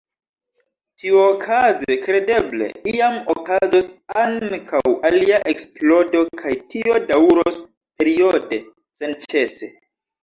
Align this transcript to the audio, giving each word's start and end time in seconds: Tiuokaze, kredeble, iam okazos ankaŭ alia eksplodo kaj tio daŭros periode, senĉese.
Tiuokaze, 1.01 1.97
kredeble, 2.05 2.69
iam 2.91 3.13
okazos 3.33 3.89
ankaŭ 4.23 4.81
alia 5.11 5.43
eksplodo 5.53 6.25
kaj 6.43 6.57
tio 6.75 6.99
daŭros 7.13 7.63
periode, 8.01 8.63
senĉese. 9.03 9.75